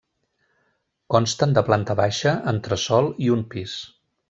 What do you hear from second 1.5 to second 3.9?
de planta baixa, entresòl i un pis.